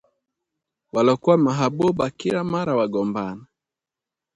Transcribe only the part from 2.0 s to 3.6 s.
kila mara wagombana